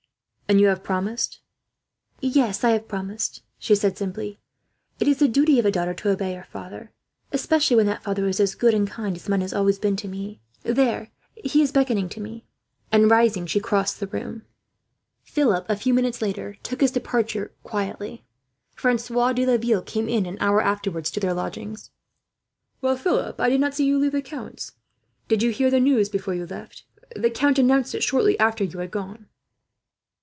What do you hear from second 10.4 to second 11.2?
"There,